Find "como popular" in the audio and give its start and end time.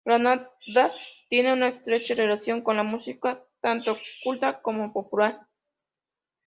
4.59-5.45